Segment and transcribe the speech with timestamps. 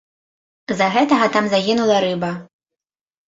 [0.71, 2.31] З-за гэтага там загінула рыба.